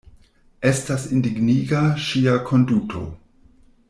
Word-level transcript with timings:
Estas 0.69 1.03
indigniga 1.17 1.83
ŝia 2.05 2.33
konduto. 2.51 3.05